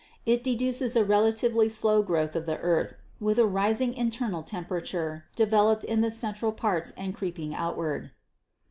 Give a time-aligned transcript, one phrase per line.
[0.33, 5.25] It de duces a relatively slow growth of the earth, with a rising internal temperature
[5.35, 8.09] developed in the central parts and creeping outward."